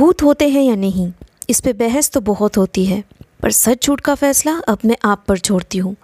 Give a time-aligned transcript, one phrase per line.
[0.00, 1.12] भूत होते हैं या नहीं,
[1.50, 3.02] इस पे बहस तो बहुत होती है,
[3.42, 5.94] पर सच झूठ का फैसला अब मैं आप पर छोड़ती हूँ।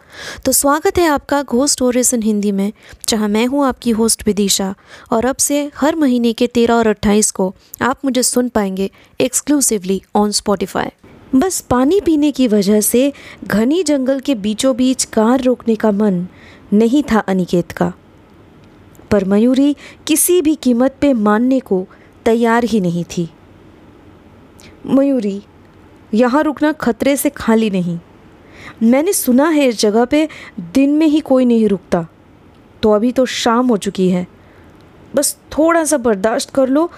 [0.45, 2.73] तो स्वागत है आपका घोस्ट स्टोरीज इन हिंदी में,
[3.09, 4.75] जहाँ मैं हूँ आपकी होस्ट विदिशा,
[5.13, 8.91] और अब से हर महीने के तेरह और अट्ठाईस को आप मुझे सुन पाएँगे
[9.21, 10.91] एक्सक्लूसिवली ऑन स्पॉटिफाई
[11.35, 13.13] बस पानी पीने की वजह से
[13.45, 16.27] घनी जंगल के बीचों बीच कार रोकने का मन
[16.73, 17.93] नहीं था अनिकेत का।
[19.11, 19.75] पर मयूरी
[20.07, 21.85] किसी भी कीमत पे मानने को
[22.25, 23.29] तैयार ही नहीं थी।
[24.87, 25.43] मयूरी,
[26.15, 27.99] यहाँ रुकना खतरे से खाली नहीं।
[28.83, 32.07] मैंने सुना है इस जगह पे दिन में ही कोई नहीं रुकता।
[32.83, 34.27] तो अभी तो शाम हो चुकी है।
[35.15, 36.91] बस थोड़ा सा बर्दाश्त कर लो।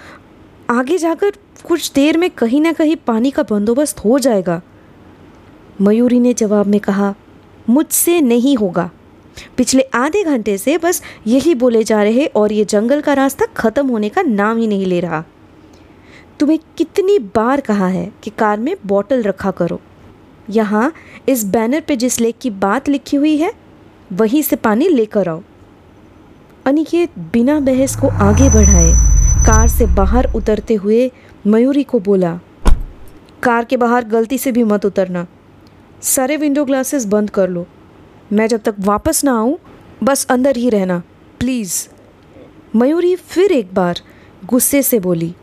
[0.71, 1.33] आगे जाकर
[1.65, 4.61] कुछ देर में कहीं ना कहीं पानी का बंदोबस्त हो जाएगा।
[5.81, 7.15] मयूरी ने जवाब में कहा,
[7.71, 8.91] मुझसे नहीं होगा।
[9.57, 13.87] पिछले आधे घंटे से बस यही बोले जा रहे और ये जंगल का रास्ता ख़त्म
[13.87, 15.25] होने का नाम ही नहीं ले रहा।
[16.41, 19.81] तुम्हें कितनी बार कहा है कि कार में बॉटल रखा करो।
[20.51, 20.93] यहाँ
[21.29, 23.53] इस बैनर पे जिस लेक की बात लिखी हुई है,
[24.13, 25.43] वहीं से पानी लेकर आओ।
[26.67, 28.93] अनिकेत बिना बहस को आगे बढ़ाए,
[29.47, 31.11] कार से बाहर उतरते हुए
[31.47, 32.39] मयूरी को बोला,
[33.43, 35.27] कार के बाहर गलती से भी मत उतरना।
[36.05, 37.67] सारे विंडो ग्लासेस बंद कर लो।
[38.33, 39.59] मैं जब तक वापस ना आऊँ,
[40.05, 41.03] बस अंदर ही रहना
[41.41, 41.87] प्लीज़
[42.77, 44.01] मयूरी फिर एक बार
[44.47, 45.35] गुस्से से बोली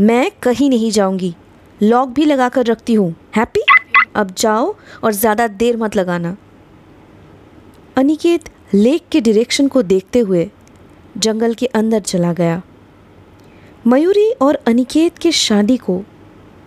[0.00, 1.34] मैं कहीं नहीं जाऊँगी।
[1.82, 3.60] लॉक भी लगा कर रखती हूँ। हैप्पी?
[4.16, 6.36] अब जाओ और ज़्यादा देर मत लगाना।
[7.96, 10.50] अनिकेत लेक के डायरेक्शन को देखते हुए
[11.18, 12.62] जंगल के अंदर चला गया।
[13.86, 15.98] मयूरी और अनिकेत के शादी को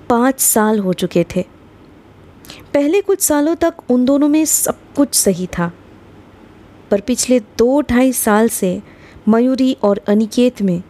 [0.10, 1.46] पाँच साल हो चुके थे।
[2.74, 5.72] पहले कुछ सालों तक उन दोनों में सब कुछ सही था।
[6.92, 8.82] पर पिछले दो ढाई साल से
[9.28, 10.82] मयूरी और अनिकेत में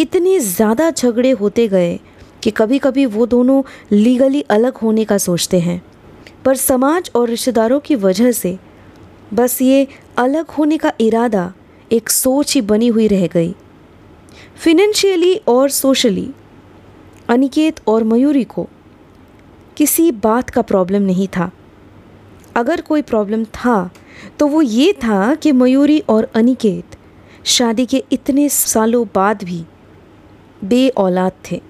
[0.00, 1.98] इतने ज़्यादा झगड़े होते गए
[2.42, 3.62] कि कभी कभी वो दोनों
[3.92, 5.80] लीगली अलग होने का सोचते हैं।
[6.44, 8.58] पर समाज और रिश्तेदारों की वजह से
[9.34, 9.86] बस ये
[10.18, 11.52] अलग होने का इरादा
[11.90, 13.54] एक सोच ही बनी हुई रह गई।
[14.56, 16.28] फिनेंशियली और सोशली
[17.28, 18.68] अनिकेत और मयूरी को
[19.76, 21.50] किसी बात का प्रॉब्लम नहीं था।
[22.56, 23.90] अगर कोई प्रॉब्लम था
[24.38, 26.96] तो वो ये था कि मयूरी और अनिकेत
[27.48, 29.64] शादी के इतने सालों बाद भी
[30.64, 31.60] बे औलाद थे।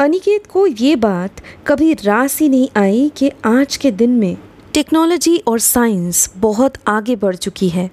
[0.00, 4.36] अनिकेत को ये बात कभी रास ही नहीं आई कि आज के दिन में
[4.74, 7.90] टेक्नोलॉजी और साइंस बहुत आगे बढ़ चुकी है।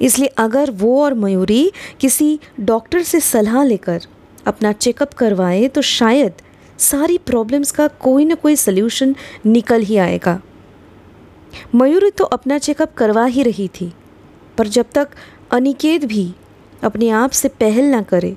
[0.00, 1.70] इसलिए अगर वो और मयूरी
[2.00, 4.06] किसी डॉक्टर से सलाह लेकर
[4.46, 6.42] अपना चेकअप करवाए तो शायद
[6.78, 9.14] सारी प्रॉब्लम्स का कोई ना कोई सल्यूशन
[9.46, 10.40] निकल ही आएगा।
[11.74, 13.92] मयूरी तो अपना चेकअप करवा ही रही थी,
[14.58, 15.08] पर जब तक
[15.52, 16.32] अनिकेत भी
[16.82, 18.36] अपने आप से पहल ना करे,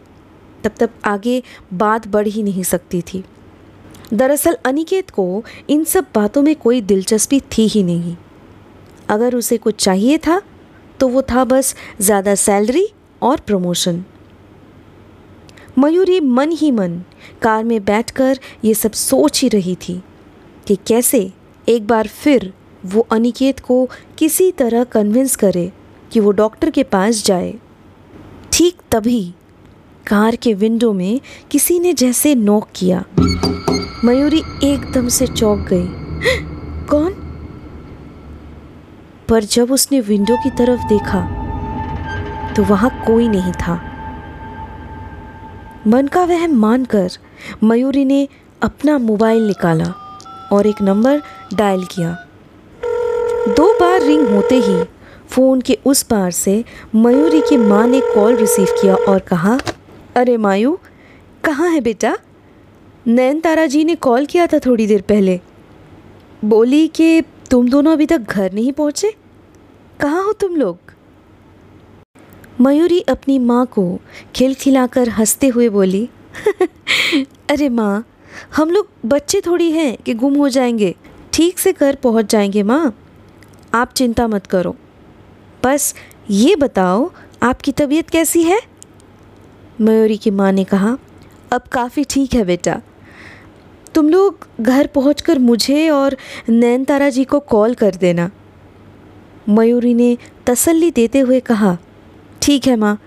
[0.64, 1.42] तब तक आगे
[1.74, 3.24] बात बढ़ ही नहीं सकती थी।
[4.14, 8.16] दरअसल अनिकेत को इन सब बातों में कोई दिलचस्पी थी ही नहीं।
[9.10, 10.42] अगर उसे कुछ चाहिए था
[11.00, 12.88] तो वो था बस ज़्यादा सैलरी
[13.22, 14.04] और प्रमोशन।
[15.80, 17.02] मयूरी मन ही मन
[17.42, 20.02] कार में बैठकर ये सब सोच ही रही थी
[20.68, 21.32] कि कैसे
[21.68, 22.52] एक बार फिर
[22.86, 23.86] वो अनिकेत को
[24.18, 25.72] किसी तरह कन्विंस करे
[26.12, 27.54] कि वो डॉक्टर के पास जाए।
[28.62, 29.34] ठीक तभी
[30.08, 33.06] कार के विंडो में किसी ने जैसे नोक किया।
[34.06, 35.88] मयूरी एकदम से चौंक गई।
[36.86, 37.14] कौन?
[39.30, 41.22] पर जब उसने विंडो की तरफ़ देखा
[42.56, 43.82] तो वहाँ कोई नहीं था।
[45.88, 47.10] मन का वह मानकर
[47.64, 48.28] मयूरी ने
[48.62, 50.20] अपना मोबाइल निकाला
[50.52, 51.22] और एक नंबर
[51.54, 52.18] डायल किया।
[53.50, 55.01] दो बार रिंग होते ही
[55.32, 56.66] फ़ोन के उस पार से
[56.96, 59.60] मयूरी की माँ ने कॉल रिसीव किया और कहा,
[60.16, 60.80] अरे मायू,
[61.44, 62.18] कहाँ है बेटा?
[63.08, 65.40] नैन तारा जी ने कॉल किया था थोड़ी देर पहले।
[66.46, 69.16] बोली कि तुम दोनों अभी तक घर नहीं पहुँचे?
[70.00, 70.78] कहाँ हो तुम लोग?
[72.62, 74.00] मयूरी अपनी माँ को
[74.36, 76.10] खिलखिलाकर हँसते हुए बोली,
[77.50, 78.06] अरे माँ,
[78.56, 80.96] हम लोग बच्चे थोड़ी हैं कि गुम हो जाएँगे।
[81.34, 82.96] ठीक से घर पहुँच जाएँगे माँ।
[83.74, 84.76] आप चिंता मत करो।
[85.64, 85.96] बस
[86.30, 87.12] ये बताओ,
[87.44, 88.60] आपकी तबीयत कैसी है?
[89.82, 90.98] मयूरी की माँ ने कहा,
[91.54, 92.82] अब काफ़ी ठीक है बेटा।
[93.96, 96.18] तुम लोग घर पहुंचकर मुझे और
[96.50, 98.30] नैन तारा जी को कॉल कर देना।
[99.50, 100.18] मयूरी ने
[100.48, 101.78] तसल्ली देते हुए कहा,
[102.42, 102.98] ठीक है माँ,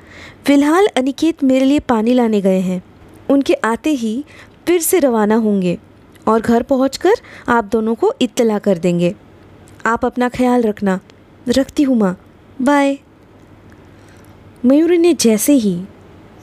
[0.46, 2.82] फ़िलहाल अनिकेत मेरे लिए पानी लाने गए हैं।
[3.30, 4.24] उनके आते ही
[4.66, 5.78] फिर से रवाना होंगे
[6.28, 7.00] और घर पहुँच
[7.48, 9.14] आप दोनों को इत्तला कर देंगे।
[9.86, 11.00] आप अपना ख्याल रखना,
[11.48, 12.16] रखती हूँ माँ।
[12.62, 12.98] बाय।
[14.64, 15.74] मयूरी ने जैसे ही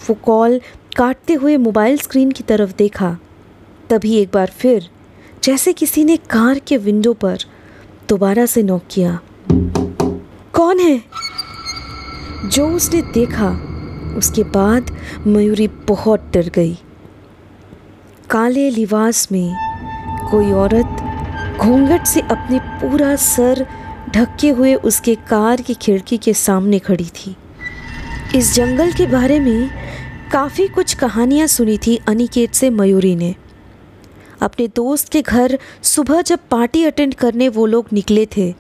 [0.10, 0.62] वो कॉल
[0.98, 3.18] काटते हुए मोबाइल स्क्रीन की तरफ़ देखा,
[3.90, 4.90] तभी एक बार फिर
[5.44, 7.38] जैसे किसी ने कार के विंडो पर
[8.10, 9.20] दोबारा से नॉक किया।
[10.54, 11.02] कौन है?
[12.46, 13.50] जो उसने देखा,
[14.18, 14.98] उसके बाद
[15.28, 16.78] मयूरी बहुत डर गई।
[18.30, 19.56] काले लिबास में
[20.32, 20.98] कोई औरत
[21.60, 23.68] घूंघट से अपने पूरा सर
[24.16, 27.36] ढके हुए उसके कार की खिड़की के सामने खड़ी थी।
[28.36, 29.70] इस जंगल के बारे में
[30.32, 33.34] काफ़ी कुछ कहानियाँ सुनी थी अनिकेत से मयूरी ने।
[34.42, 38.52] अपने दोस्त के घर सुबह जब पार्टी अटेंड करने वो लोग निकले थे,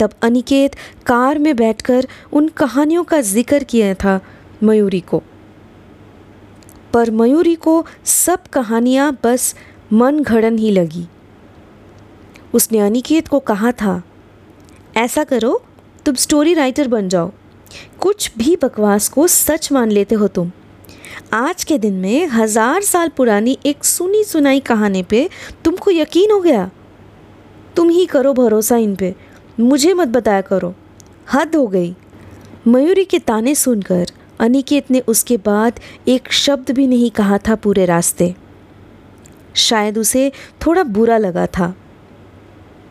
[0.00, 0.74] तब अनिकेत
[1.06, 4.20] कार में बैठकर उन कहानियों का ज़िक्र किया था
[4.62, 5.22] मयूरी को।
[6.92, 9.54] पर मयूरी को सब कहानियाँ बस
[9.92, 11.06] मन घड़न ही लगी।
[12.54, 14.02] उसने अनिकेत को कहा था
[14.96, 15.60] ऐसा करो,
[16.06, 17.30] तुम स्टोरी राइटर बन जाओ।
[18.00, 20.50] कुछ भी बकवास को सच मान लेते हो तुम।
[21.32, 25.28] आज के दिन में हज़ार साल पुरानी एक सुनी सुनाई कहानी पे
[25.64, 26.70] तुमको यकीन हो गया।
[27.76, 29.14] तुम ही करो भरोसा इन पे।
[29.60, 30.74] मुझे मत बताया करो।
[31.32, 31.94] हद हो गई।
[32.66, 34.06] मयूरी के ताने सुनकर
[34.40, 38.34] अनिकेत ने उसके बाद एक शब्द भी नहीं कहा था पूरे रास्ते।
[39.54, 40.30] शायद उसे
[40.66, 41.74] थोड़ा बुरा लगा था।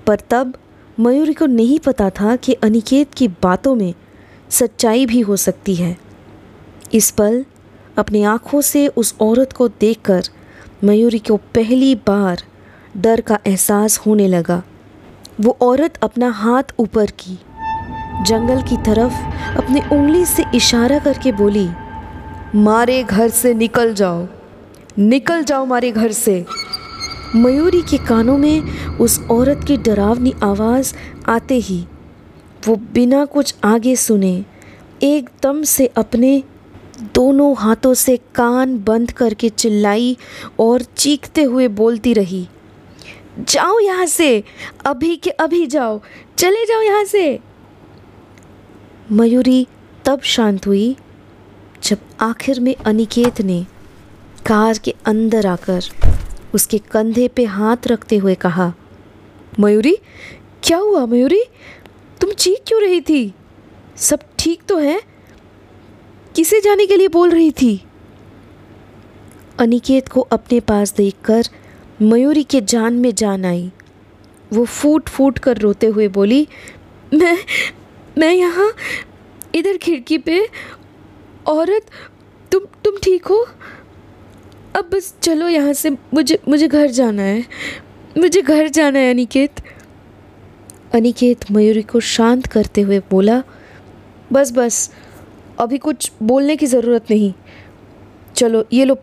[0.07, 0.53] पर तब
[0.99, 3.93] मयूरी को नहीं पता था कि अनिकेत की बातों में
[4.49, 5.97] सच्चाई भी हो सकती है।
[6.93, 7.45] इस पल
[7.97, 10.23] अपनी आँखों से उस औरत को देखकर
[10.83, 12.43] मयूरी को पहली बार
[12.97, 14.63] डर का एहसास होने लगा।
[15.41, 17.39] वो औरत अपना हाथ ऊपर की,
[18.23, 19.13] जंगल की तरफ़
[19.57, 21.69] अपनी उंगली से इशारा करके बोली,
[22.55, 24.27] मारे घर से निकल जाओ।
[24.99, 26.45] निकल जाओ मारे घर से।
[27.35, 28.61] मयूरी के कानों में
[28.97, 30.93] उस औरत की डरावनी आवाज़
[31.27, 31.79] आते ही
[32.67, 34.33] वो बिना कुछ आगे सुने
[35.03, 36.43] एकदम से अपने
[37.15, 40.17] दोनों हाथों से कान बंद करके चिल्लाई
[40.59, 42.47] और चीखते हुए बोलती रही,
[43.39, 44.43] जाओ यहाँ से,
[44.85, 45.99] अभी के अभी जाओ,
[46.37, 47.39] चले जाओ यहाँ से।
[49.11, 49.67] मयूरी
[50.05, 50.95] तब शांत हुई
[51.83, 53.65] जब आखिर में अनिकेत ने
[54.45, 55.83] कार के अंदर आकर
[56.53, 58.73] उसके कंधे पे हाथ रखते हुए कहा,
[59.59, 59.97] मयूरी,
[60.63, 61.43] क्या हुआ मयूरी?
[62.21, 63.33] तुम चीख क्यों रही थी?
[63.97, 65.01] सब ठीक तो है?
[66.35, 67.85] किसे जाने के लिए बोल रही थी?
[69.59, 71.43] अनिकेत को अपने पास देखकर
[72.01, 73.71] मयूरी के जान में जान आई।
[74.53, 76.47] वो फूट फूट कर रोते हुए बोली,
[77.13, 77.37] मैं
[78.17, 78.71] मैं यहाँ,
[79.55, 80.49] इधर खिड़की पे,
[81.47, 81.85] औरत,
[82.51, 83.47] तुम तुम ठीक हो?
[84.75, 87.45] अब बस चलो यहाँ से, मुझे मुझे घर जाना है।
[88.17, 89.51] मुझे घर जाना है, अनिकेत।
[90.93, 93.43] अनिकेत मयूरी को शांत करते हुए बोला,
[94.33, 94.91] बस बस,
[95.59, 97.33] अभी कुछ बोलने की ज़रूरत नहीं।
[98.35, 98.95] चलो, ये लो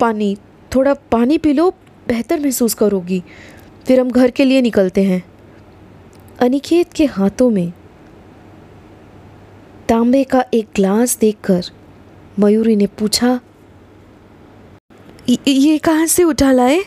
[0.00, 0.36] पानी,
[0.74, 1.70] थोड़ा पानी पी लो,
[2.08, 3.22] बेहतर महसूस करोगी।
[3.86, 5.22] फिर हम घर के लिए निकलते हैं।
[6.40, 7.72] अनिकेत के हाथों में
[9.88, 11.64] तांबे का एक ग्लास देखकर
[12.38, 13.40] मयूरी ने पूछा
[15.28, 16.78] ये कहाँ से उठा लाए?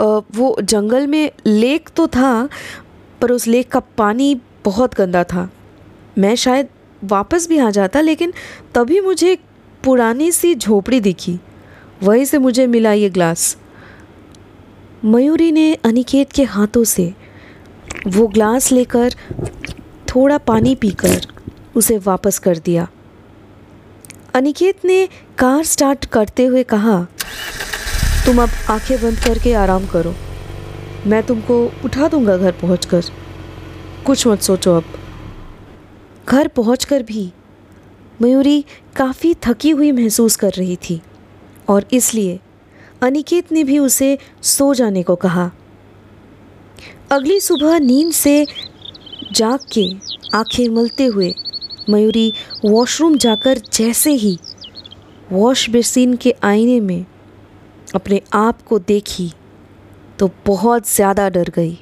[0.00, 2.48] वो जंगल में लेक तो था,
[3.20, 4.34] पर उस लेक का पानी
[4.64, 5.48] बहुत गंदा था।
[6.18, 6.68] मैं शायद
[7.04, 8.32] वापस भी आ जाता, लेकिन
[8.74, 9.40] तभी मुझे एक
[9.84, 11.38] पुरानी सी झोपड़ी दिखी।
[12.02, 13.56] वहीं से मुझे मिला ये ग्लास।
[15.04, 17.12] मयूरी ने अनिकेत के हाथों से
[18.06, 19.14] वो ग्लास लेकर
[20.08, 21.26] थोड़ा पानी पीकर
[21.76, 22.88] उसे वापस कर दिया।
[24.36, 25.06] अनिकेत ने
[25.38, 26.96] कार स्टार्ट करते हुए कहा,
[28.26, 30.14] तुम अब आँखें बंद करके आराम करो।
[31.06, 33.04] मैं तुमको उठा दूँगा घर पहुंचकर।
[34.06, 34.84] कुछ मत सोचो अब।
[36.28, 37.32] घर पहुंचकर भी
[38.22, 38.64] मयूरी
[38.96, 41.00] काफ़ी थकी हुई महसूस कर रही थी
[41.68, 42.38] और इसलिए
[43.02, 45.50] अनिकेत ने भी उसे सो जाने को कहा।
[47.10, 48.46] अगली सुबह नींद से
[49.32, 49.88] जाग के
[50.34, 51.34] आँखें मलते हुए
[51.90, 52.32] मयूरी
[52.64, 54.38] वॉशरूम जाकर जैसे ही
[55.32, 57.04] वॉश बेसिन के आईने में
[57.94, 59.30] अपने आप को देखी
[60.18, 61.78] तो बहुत ज़्यादा डर गई।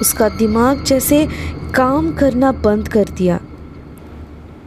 [0.00, 1.26] उसका दिमाग जैसे
[1.74, 3.40] काम करना बंद कर दिया।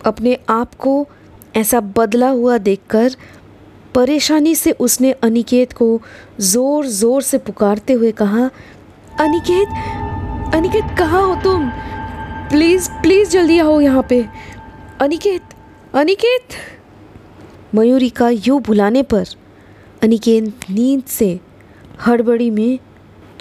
[0.05, 1.05] अपने आप को
[1.57, 3.15] ऐसा बदला हुआ देखकर
[3.95, 5.99] परेशानी से उसने अनिकेत को
[6.41, 8.49] ज़ोर ज़ोर से पुकारते हुए कहा,
[9.19, 11.69] अनिकेत अनिकेत कहाँ हो तुम?
[12.49, 14.21] प्लीज़ प्लीज़ जल्दी आओ यहाँ पे।
[15.01, 15.53] अनिकेत
[15.95, 16.55] अनिकेत!
[17.75, 19.25] मयूरी का यूँ बुलाने पर
[20.03, 21.39] अनिकेत नींद से
[22.07, 22.79] हड़बड़ी में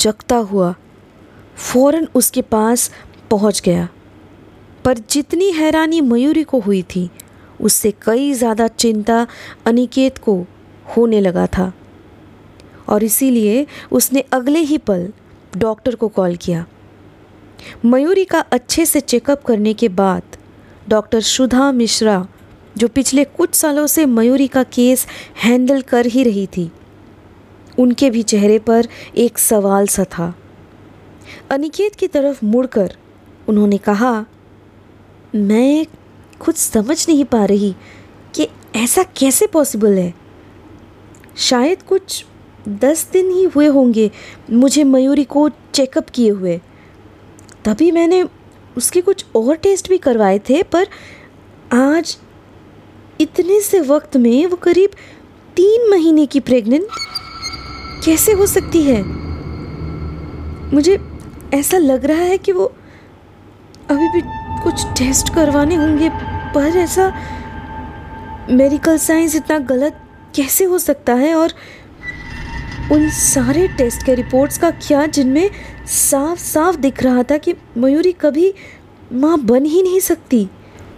[0.00, 0.74] जगता हुआ
[1.56, 2.90] फ़ौरन उसके पास
[3.30, 3.88] पहुँच गया।
[4.84, 7.10] पर जितनी हैरानी मयूरी को हुई थी,
[7.60, 9.26] उससे कई ज़्यादा चिंता
[9.66, 10.40] अनिकेत को
[10.96, 11.72] होने लगा था।
[12.88, 15.12] और इसीलिए उसने अगले ही पल
[15.56, 16.66] डॉक्टर को कॉल किया।
[17.84, 20.36] मयूरी का अच्छे से चेकअप करने के बाद
[20.88, 22.26] डॉक्टर सुधा मिश्रा
[22.76, 25.06] जो पिछले कुछ सालों से मयूरी का केस
[25.44, 26.70] हैंडल कर ही रही थी,
[27.78, 30.34] उनके भी चेहरे पर एक सवाल सा था।
[31.50, 32.96] अनिकेत की तरफ़ मुड़कर
[33.48, 34.24] उन्होंने कहा,
[35.34, 35.86] मैं
[36.40, 37.74] खुद समझ नहीं पा रही
[38.34, 40.14] कि ऐसा कैसे पॉसिबल है।
[41.36, 42.24] शायद कुछ
[42.68, 44.10] दस दिन ही हुए होंगे
[44.50, 46.60] मुझे मयूरी को चेकअप किए हुए।
[47.64, 48.22] तभी मैंने
[48.76, 50.88] उसके कुछ और टेस्ट भी करवाए थे, पर
[51.72, 52.16] आज
[53.20, 54.90] इतने से वक्त में वो करीब
[55.56, 56.86] तीन महीने की प्रेग्नेंट
[58.04, 59.02] कैसे हो सकती है?
[60.74, 60.98] मुझे
[61.54, 62.64] ऐसा लग रहा है कि वो
[63.90, 64.20] अभी भी
[64.62, 66.08] कुछ टेस्ट करवाने होंगे,
[66.54, 67.12] पर ऐसा
[68.50, 70.00] मेडिकल साइंस इतना गलत
[70.34, 71.34] कैसे हो सकता है?
[71.34, 71.52] और
[72.92, 75.50] उन सारे टेस्ट के रिपोर्ट्स का क्या जिनमें
[75.86, 78.54] साफ़ साफ़ दिख रहा था कि मयूरी कभी
[79.12, 80.48] माँ बन ही नहीं सकती?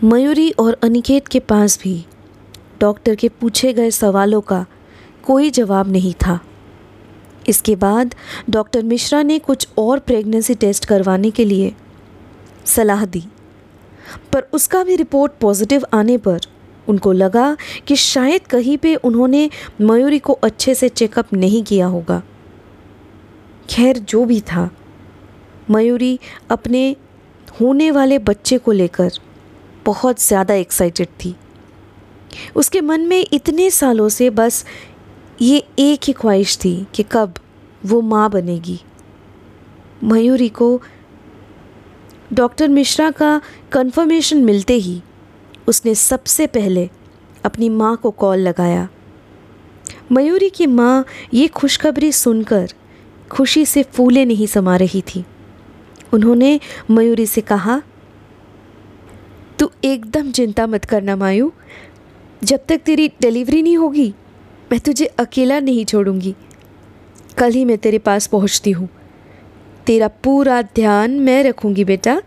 [0.05, 2.07] मयूरी और अनिकेत के पास भी।
[2.81, 4.67] डॉक्टर के पूछे गए सवालों का
[5.25, 6.41] कोई जवाब नहीं था।
[7.49, 8.15] इसके बाद
[8.51, 11.75] डॉक्टर मिश्रा ने कुछ और प्रेगनेंसी टेस्ट करवाने के लिए
[12.67, 13.25] सलाह दी।
[14.33, 16.41] पर उसका भी रिपोर्ट पॉजिटिव आने पर
[16.91, 17.57] उनको लगा
[17.87, 19.49] कि शायद कहीं पे उन्होंने
[19.81, 22.23] मयूरी को अच्छे से चेकअप नहीं किया होगा।
[23.71, 24.71] खैर, जो भी था।
[25.71, 26.19] मयूरी
[26.51, 26.91] अपने
[27.61, 29.11] होने वाले बच्चे को लेकर
[29.87, 31.35] बहुत ज़्यादा एक्साइटेड थी।
[32.57, 34.65] उसके मन में इतने सालों से बस
[35.43, 37.35] ये एक ही ख्वाहिश थी कि कब
[37.83, 38.79] वो माँ बनेगी।
[40.05, 40.81] मयूरी को
[42.33, 43.41] डॉक्टर मिश्रा का
[43.73, 45.01] कंफर्मेशन मिलते ही
[45.71, 46.89] उसने सबसे पहले
[47.45, 48.89] अपनी माँ को कॉल लगाया।
[50.13, 52.73] मयूरी की माँ ये खुशखबरी सुनकर
[53.31, 55.25] खुशी से फूले नहीं समा रही थी।
[56.15, 56.59] उन्होंने
[56.91, 57.81] मयूरी से कहा,
[59.59, 61.53] तू एकदम चिंता मत करना मायू।
[62.45, 64.09] जब तक तेरी डिलीवरी नहीं होगी,
[64.73, 66.35] मैं तुझे अकेला नहीं छोड़ूँगी।
[67.39, 68.89] कल ही मैं तेरे पास पहुँचती हूँ।
[69.87, 72.21] तेरा पूरा ध्यान मैं रखूँगी बेटा।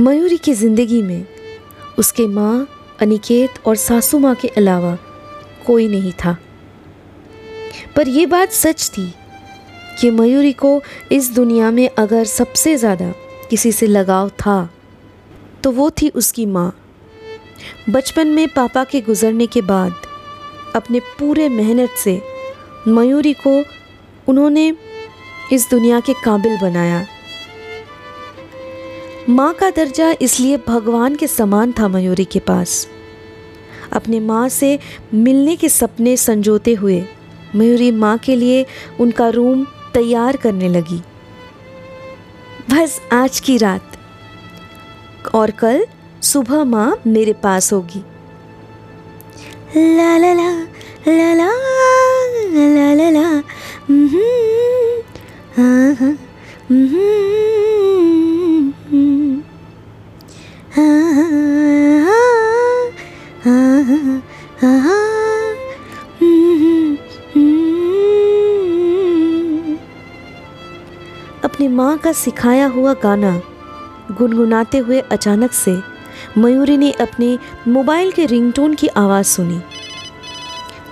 [0.00, 1.24] मयूरी की ज़िंदगी में
[1.98, 2.66] उसके माँ,
[3.00, 4.96] अनिकेत और सासू माँ के अलावा
[5.66, 6.36] कोई नहीं था।
[7.96, 9.06] पर यह बात सच थी
[10.00, 10.80] कि मयूरी को
[11.12, 13.12] इस दुनिया में अगर सबसे ज़्यादा
[13.50, 14.68] किसी से लगाव था
[15.64, 16.72] तो वो थी उसकी माँ।
[17.90, 20.06] बचपन में पापा के गुज़रने के बाद
[20.76, 22.20] अपने पूरे मेहनत से
[22.88, 23.62] मयूरी को
[24.28, 24.72] उन्होंने
[25.52, 27.06] इस दुनिया के काबिल बनाया।
[29.28, 32.86] माँ का दर्जा इसलिए भगवान के समान था मयूरी के पास।
[33.92, 34.78] अपने माँ से
[35.14, 37.04] मिलने के सपने संजोते हुए
[37.56, 38.64] मयूरी माँ के लिए
[39.00, 41.00] उनका रूम तैयार करने लगी।
[42.70, 43.98] बस आज की रात।
[45.34, 45.86] और कल
[46.22, 48.02] सुबह माँ मेरे पास होगी।
[49.96, 50.50] ला ला ला
[51.08, 51.50] ला ला
[52.54, 53.28] ला ला ला
[55.56, 56.16] हाँ हाँ
[71.44, 73.40] अपनी माँ का सिखाया हुआ गाना
[74.12, 75.76] गुनगुनाते हुए अचानक से
[76.38, 79.60] मयूरी ने अपने मोबाइल के रिंगटोन की आवाज़ सुनी।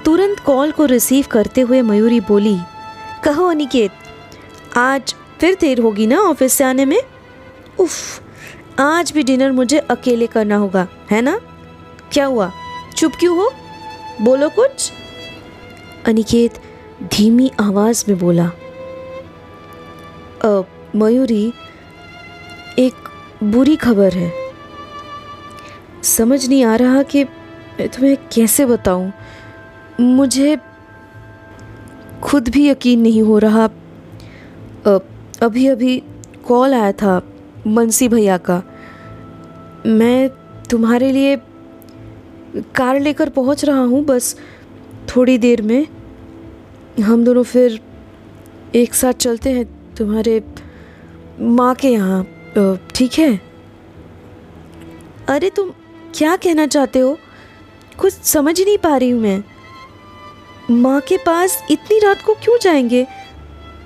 [0.04, 2.58] तुरंत कॉल को रिसीव करते हुए मयूरी बोली,
[3.24, 3.90] कहो अनिकेत,
[4.76, 7.00] आज फिर देर होगी ना ऑफ़िस से आने में?
[7.78, 8.20] उफ
[8.80, 11.38] आज भी डिनर मुझे अकेले करना होगा, है ना?
[12.12, 12.50] क्या हुआ?
[12.96, 13.50] चुप क्यों हो?
[14.20, 14.92] बोलो कुछ।
[16.06, 16.54] अनिकेत
[17.12, 18.50] धीमी आवाज़ में बोला
[20.96, 21.52] मयूरी,
[22.78, 22.94] एक
[23.42, 24.32] बुरी खबर है।
[26.02, 27.24] समझ नहीं आ रहा कि
[27.80, 29.12] तुम्हें कैसे बताऊँ।
[30.00, 30.56] मुझे
[32.22, 33.64] खुद भी यकीन नहीं हो रहा।
[35.42, 36.02] अभी अभी
[36.48, 37.20] कॉल आया था।
[37.66, 38.62] मनसी भैया का।
[39.86, 40.28] मैं
[40.70, 41.36] तुम्हारे लिए
[42.76, 44.36] कार लेकर पहुँच रहा हूँ, बस
[45.08, 45.86] थोड़ी देर में।
[47.02, 47.80] हम दोनों फिर
[48.74, 50.42] एक साथ चलते हैं तुम्हारे
[51.40, 52.24] माँ के यहाँ
[52.94, 53.40] ठीक है?
[55.28, 55.70] अरे तुम
[56.14, 57.16] क्या कहना चाहते हो?
[57.98, 59.42] कुछ समझ नहीं पा रही हूँ मैं।
[60.72, 63.06] माँ के पास इतनी रात को क्यों जाएँगे?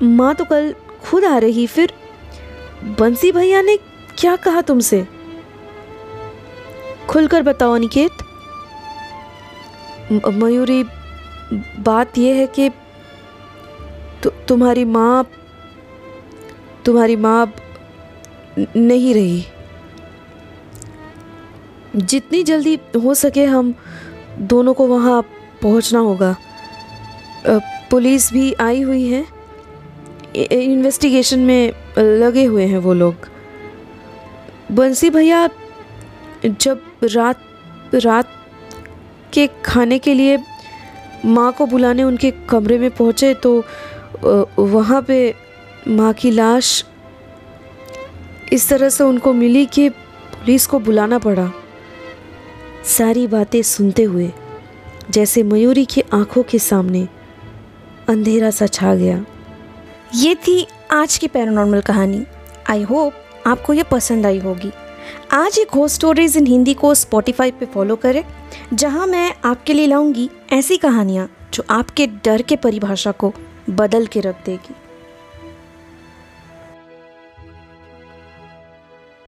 [0.02, 1.92] माँ तो कल खुद आ रही, फिर
[2.84, 3.76] बंसी भैया ने
[4.18, 5.06] क्या कहा तुमसे?
[7.08, 8.12] खुलकर बताओ अनिकेत।
[10.12, 10.82] मयूरी
[11.78, 12.68] बात यह है कि
[14.22, 15.26] तु, तुम्हारी माँ
[16.84, 17.52] तुम्हारी माँ
[18.76, 19.44] नहीं रही।
[21.96, 23.74] जितनी जल्दी हो सके हम
[24.38, 25.22] दोनों को वहाँ
[25.62, 26.36] पहुँचना होगा।
[27.90, 29.26] पुलिस भी आई हुई है।
[30.36, 33.28] इन्वेस्टिगेशन में लगे हुए हैं वो लोग।
[34.72, 35.48] बंसी भैया,
[36.44, 37.40] जब रात
[37.94, 38.28] रात
[39.32, 40.38] के खाने के लिए
[41.24, 43.62] माँ को बुलाने उनके कमरे में पहुँचे तो
[44.58, 45.34] वहाँ पे
[45.88, 46.84] माँ की लाश
[48.52, 51.50] इस तरह से उनको मिली कि पुलिस को बुलाना पड़ा।
[52.86, 54.30] सारी बातें सुनते हुए,
[55.10, 57.06] जैसे मयूरी की आँखों के सामने
[58.08, 59.24] अंधेरा सा छा गया।
[60.14, 62.24] ये थी आज की पैरानॉर्मल कहानी।
[62.70, 63.14] आई होप
[63.46, 64.70] आपको ये पसंद आई होगी।
[65.32, 68.22] आज एक हो स्टोरीज इन हिंदी को स्पॉटिफाई पे फॉलो करें,
[68.74, 73.32] जहाँ मैं आपके लिए लाऊँगी ऐसी कहानियाँ जो आपके डर के परिभाषा को
[73.70, 74.74] बदल के रख देगी।